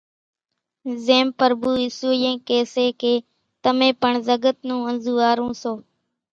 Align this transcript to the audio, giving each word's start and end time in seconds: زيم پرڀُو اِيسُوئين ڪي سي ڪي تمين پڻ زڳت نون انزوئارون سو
زيم 1.05 1.27
پرڀُو 1.37 1.71
اِيسُوئين 1.81 2.35
ڪي 2.47 2.59
سي 2.73 2.85
ڪي 3.01 3.13
تمين 3.63 3.93
پڻ 4.01 4.13
زڳت 4.27 4.57
نون 4.67 4.81
انزوئارون 4.89 5.51
سو 5.61 5.73